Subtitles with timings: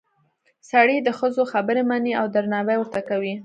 [0.69, 3.33] سړي د ښځو خبرې مني او درناوی ورته کوي